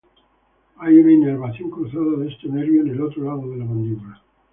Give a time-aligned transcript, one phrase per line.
[0.77, 4.19] Hay una inervación cruzada de este nervio en el otro lado de la mandíbula.